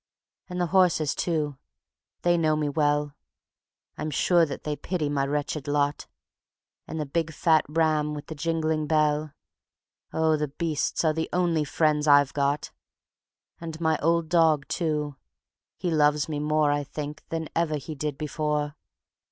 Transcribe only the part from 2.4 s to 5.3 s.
me well; I'm sure that they pity my